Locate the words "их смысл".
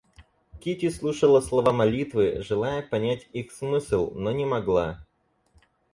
3.33-4.09